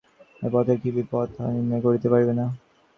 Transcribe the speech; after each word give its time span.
এই 0.41 0.49
পথের 0.53 0.77
যে 0.77 0.81
কি 0.81 0.89
বিপদ, 0.97 1.27
তাহা 1.35 1.49
নির্ণয় 1.55 1.83
করিতে 1.85 2.07
পারিবে 2.11 2.33
না। 2.39 2.45